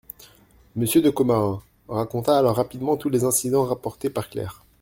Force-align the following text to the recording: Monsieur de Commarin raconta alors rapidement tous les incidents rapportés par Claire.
Monsieur 0.75 1.03
de 1.03 1.11
Commarin 1.11 1.61
raconta 1.87 2.35
alors 2.35 2.55
rapidement 2.55 2.97
tous 2.97 3.09
les 3.11 3.23
incidents 3.23 3.65
rapportés 3.65 4.09
par 4.09 4.31
Claire. 4.31 4.63